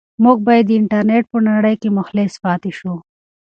موږ 0.23 0.37
باید 0.47 0.65
د 0.67 0.71
انټرنيټ 0.79 1.23
په 1.31 1.37
نړۍ 1.49 1.75
کې 1.81 1.89
مخلص 1.97 2.33
پاتې 2.45 2.71
شو. 2.77 2.93